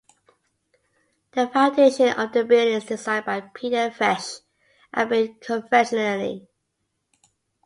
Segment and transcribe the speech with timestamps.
[1.33, 4.41] The foundation of the buildings designed by Peter Vetsch
[4.91, 6.47] are built conventionally.